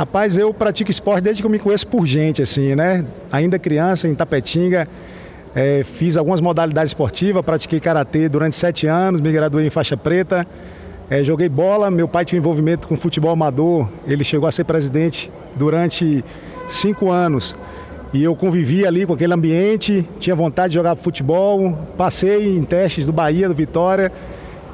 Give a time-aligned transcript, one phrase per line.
[0.00, 3.04] Rapaz, eu pratico esporte desde que eu me conheço por gente, assim, né?
[3.30, 4.88] Ainda criança, em Tapetinga,
[5.54, 10.46] é, fiz algumas modalidades esportivas, pratiquei karatê durante sete anos, me graduei em faixa preta,
[11.10, 11.90] é, joguei bola.
[11.90, 16.24] Meu pai tinha envolvimento com futebol amador, ele chegou a ser presidente durante
[16.70, 17.54] cinco anos.
[18.14, 23.04] E eu convivi ali com aquele ambiente, tinha vontade de jogar futebol, passei em testes
[23.04, 24.10] do Bahia, do Vitória,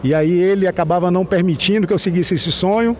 [0.04, 2.96] e aí ele acabava não permitindo que eu seguisse esse sonho.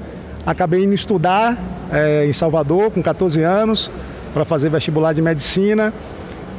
[0.47, 1.59] Acabei indo estudar
[1.93, 3.91] é, em Salvador com 14 anos
[4.33, 5.93] para fazer vestibular de medicina.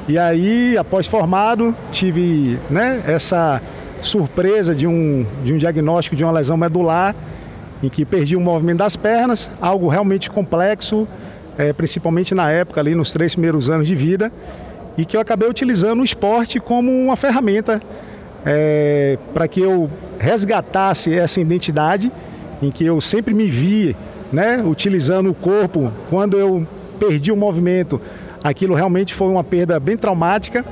[0.09, 3.61] E aí, após formado, tive né, essa
[4.01, 7.15] surpresa de um, de um diagnóstico de uma lesão medular,
[7.81, 11.07] em que perdi o movimento das pernas, algo realmente complexo,
[11.57, 14.33] é, principalmente na época, ali nos três primeiros anos de vida,
[14.97, 17.81] e que eu acabei utilizando o esporte como uma ferramenta
[18.45, 22.11] é, para que eu resgatasse essa identidade
[22.61, 23.95] em que eu sempre me vi
[24.31, 26.67] né, utilizando o corpo quando eu
[26.99, 28.01] perdi o movimento
[28.43, 30.65] Aquilo realmente foi uma perda bem traumática.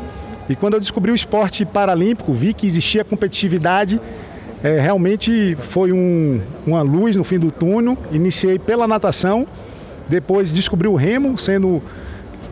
[0.47, 3.99] E quando eu descobri o esporte paralímpico, vi que existia competitividade.
[4.63, 7.97] É, realmente foi um, uma luz no fim do túnel.
[8.11, 9.47] Iniciei pela natação,
[10.07, 11.81] depois descobri o remo, sendo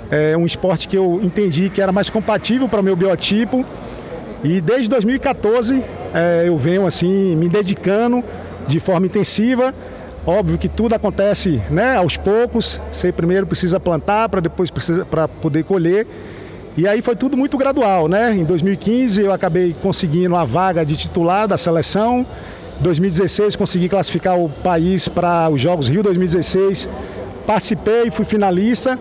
[0.10, 3.64] é, um esporte que eu entendi que era mais compatível para o meu biotipo.
[4.44, 5.82] E desde 2014
[6.14, 8.24] é, eu venho assim me dedicando
[8.68, 9.74] de forma intensiva
[10.26, 12.82] Óbvio que tudo acontece né, aos poucos.
[12.92, 14.72] Você primeiro precisa plantar para depois
[15.12, 16.08] para poder colher.
[16.78, 18.34] E aí foi tudo muito gradual, né?
[18.34, 22.26] Em 2015 eu acabei conseguindo a vaga de titular da seleção.
[22.80, 26.90] Em 2016 consegui classificar o país para os Jogos Rio 2016.
[27.46, 28.98] Participei, fui finalista,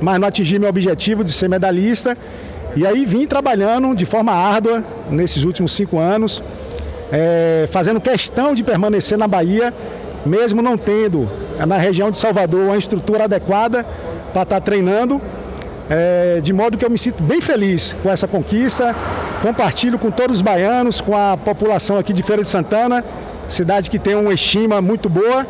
[0.00, 2.16] mas não atingi meu objetivo de ser medalhista.
[2.76, 6.40] E aí vim trabalhando de forma árdua nesses últimos cinco anos,
[7.12, 9.72] é, fazendo questão de permanecer na Bahia
[10.24, 13.84] mesmo não tendo eh, na região de Salvador uma estrutura adequada
[14.32, 15.20] para estar tá treinando,
[15.88, 18.94] é, de modo que eu me sinto bem feliz com essa conquista.
[19.42, 23.04] Compartilho com todos os baianos, com a população aqui de Feira de Santana,
[23.48, 25.46] cidade que tem uma estima muito boa,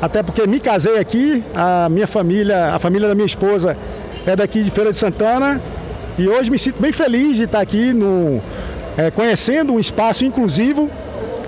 [0.00, 3.76] até porque me casei aqui, a minha família, a família da minha esposa
[4.26, 5.60] é daqui de Feira de Santana.
[6.16, 8.40] E hoje me sinto bem feliz de estar aqui no,
[8.96, 10.90] é, conhecendo um espaço inclusivo,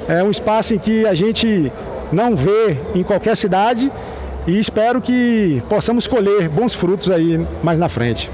[0.09, 1.71] é um espaço em que a gente
[2.13, 3.91] não vê em qualquer cidade
[4.47, 8.31] e espero que possamos colher bons frutos aí mais na frente.